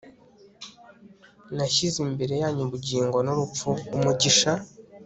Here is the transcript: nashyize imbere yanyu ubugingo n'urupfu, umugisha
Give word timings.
nashyize 1.55 1.97
imbere 2.07 2.33
yanyu 2.41 2.61
ubugingo 2.67 3.17
n'urupfu, 3.25 3.69
umugisha 3.95 4.51